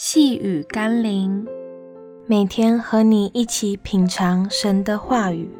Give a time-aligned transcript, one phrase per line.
[0.00, 1.44] 细雨甘霖，
[2.28, 5.50] 每天和你一起品尝神的话语，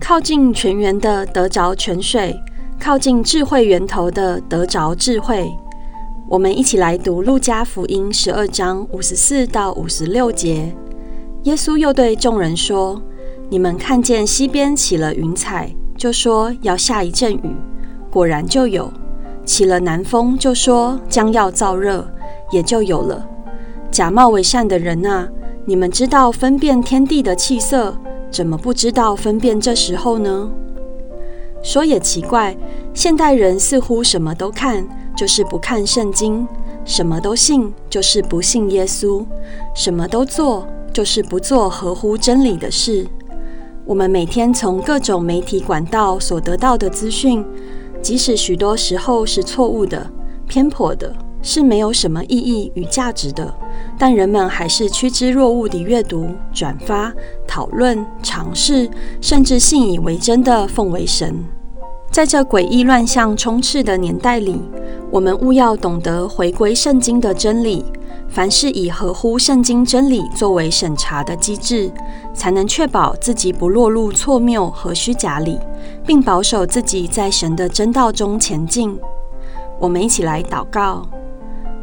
[0.00, 2.40] 靠近泉源的得着泉水，
[2.78, 5.50] 靠近智慧源头的得着智慧。
[6.30, 10.72] 我们一起来读路加福音十二章五十四到五十六节。
[11.42, 13.02] 耶稣又对众人说
[13.50, 17.56] ：“你们看见西边起了云彩，就说要下一阵雨，
[18.12, 18.88] 果然就有。”
[19.44, 22.06] 起了南风，就说将要燥热，
[22.50, 23.26] 也就有了。
[23.90, 25.28] 假冒为善的人啊，
[25.66, 27.96] 你们知道分辨天地的气色，
[28.30, 30.50] 怎么不知道分辨这时候呢？
[31.62, 32.56] 说也奇怪，
[32.92, 36.46] 现代人似乎什么都看，就是不看圣经；
[36.84, 39.24] 什么都信，就是不信耶稣；
[39.74, 43.06] 什么都做，就是不做合乎真理的事。
[43.86, 47.44] 我们每天从各种媒体管道所得到的资讯。
[48.04, 50.06] 即使许多时候是错误的、
[50.46, 53.52] 偏颇的，是没有什么意义与价值的，
[53.98, 57.10] 但人们还是趋之若鹜地阅读、转发、
[57.48, 58.90] 讨论、尝试，
[59.22, 61.42] 甚至信以为真的奉为神。
[62.10, 64.60] 在这诡异乱象充斥的年代里，
[65.10, 67.86] 我们务要懂得回归圣经的真理。
[68.34, 71.88] 凡事以合乎圣经真理作为审查的机制，
[72.34, 75.56] 才能确保自己不落入错谬和虚假里，
[76.04, 78.98] 并保守自己在神的真道中前进。
[79.78, 81.06] 我们一起来祷告：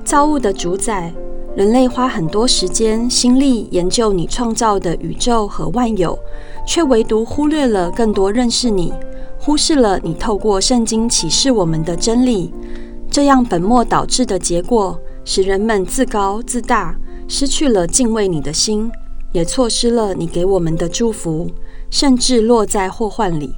[0.03, 1.13] 造物的主宰，
[1.55, 6.19] 人类花很多时间心力研究你创造的宇宙和万有，
[6.67, 8.93] 却唯独忽略了更多认识你，
[9.39, 12.53] 忽视了你透过圣经启示我们的真理。
[13.09, 16.95] 这样本末倒置的结果，使人们自高自大，
[17.27, 18.91] 失去了敬畏你的心，
[19.31, 21.49] 也错失了你给我们的祝福，
[21.89, 23.55] 甚至落在祸患里。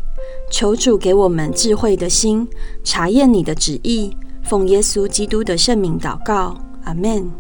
[0.52, 2.48] 求主给我们智慧的心，
[2.84, 4.16] 查验你的旨意。
[4.44, 7.32] 奉耶稣基督的圣名祷告，阿门。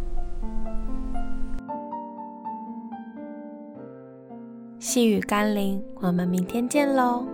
[4.79, 7.25] 细雨甘霖，我们明天见喽。